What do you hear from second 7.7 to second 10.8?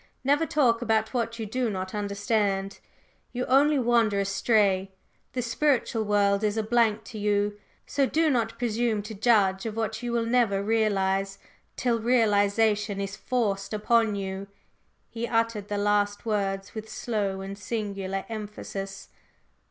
so do not presume to judge of what you will never